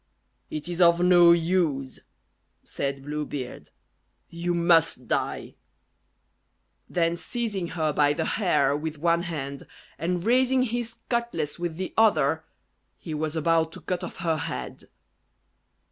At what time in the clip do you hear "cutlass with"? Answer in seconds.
11.07-11.77